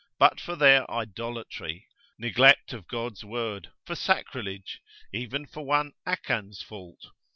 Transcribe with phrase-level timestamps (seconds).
[0.17, 4.81] but for their idolatry, neglect of God's word, for sacrilege,
[5.13, 7.09] even for one Achan's fault?